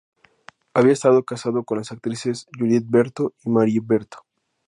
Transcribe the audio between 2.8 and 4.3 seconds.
Berto y Marie Berto.